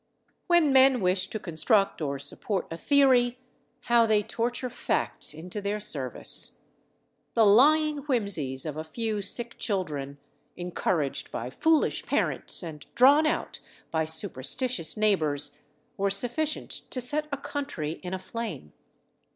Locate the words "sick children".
9.21-10.17